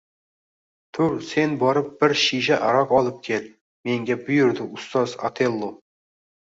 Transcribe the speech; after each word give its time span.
Tur 0.97 1.13
sen 1.31 1.53
borib 1.65 1.91
bir 2.01 2.17
shisha 2.23 2.59
aroq 2.71 2.97
olib 3.03 3.23
kel, 3.29 3.47
menga 3.91 4.21
buyurdi 4.27 4.71
ustoz 4.81 5.19
Otello 5.33 5.75